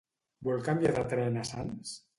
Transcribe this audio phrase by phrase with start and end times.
[0.47, 1.99] Vol canviar de tren a Sants?